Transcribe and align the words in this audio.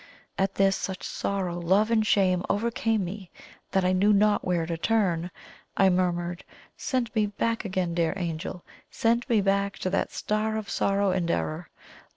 At 0.35 0.55
this, 0.55 0.75
such 0.75 1.03
sorrow, 1.03 1.59
love, 1.59 1.91
and 1.91 2.03
shame 2.03 2.43
overcame 2.49 3.05
me, 3.05 3.29
that 3.69 3.85
I 3.85 3.91
knew 3.93 4.11
not 4.11 4.43
where 4.43 4.65
to 4.65 4.75
turn. 4.75 5.29
I 5.77 5.91
murmured: 5.91 6.43
"Send 6.75 7.13
me 7.13 7.27
back 7.27 7.65
again, 7.65 7.93
dear 7.93 8.13
Angel 8.17 8.65
send 8.89 9.29
me 9.29 9.41
back 9.41 9.77
to 9.77 9.91
that 9.91 10.11
Star 10.11 10.57
of 10.57 10.71
Sorrow 10.71 11.11
and 11.11 11.29
Error! 11.29 11.69